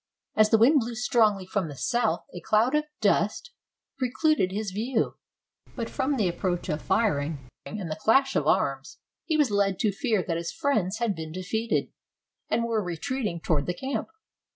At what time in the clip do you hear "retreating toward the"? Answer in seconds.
12.83-13.75